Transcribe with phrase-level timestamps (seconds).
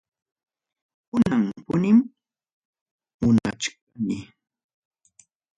[1.09, 1.97] Kunam punim
[3.19, 4.17] munachkani.